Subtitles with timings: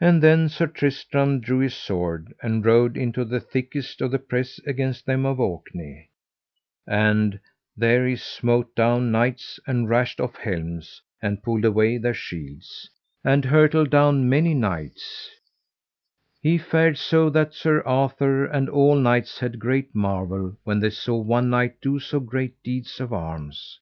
[0.00, 4.58] And then Sir Tristram drew his sword and rode into the thickest of the press
[4.66, 6.10] against them of Orkney;
[6.88, 7.38] and
[7.76, 12.90] there he smote down knights, and rashed off helms, and pulled away their shields,
[13.22, 15.30] and hurtled down many knights:
[16.42, 21.16] he fared so that Sir Arthur and all knights had great marvel when they saw
[21.16, 23.78] one knight do so great deeds of arms.